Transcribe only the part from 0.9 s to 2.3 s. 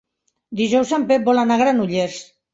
en Pep vol anar a Granollers.